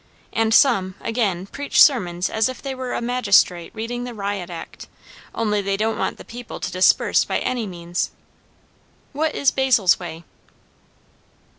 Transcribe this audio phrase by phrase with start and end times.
[0.33, 4.87] And some, again, preach sermons as if they were a magistrate reading the Riot Act,
[5.35, 8.09] only they don't want the people to disperse by any means.
[9.13, 10.23] What is Basil's way?"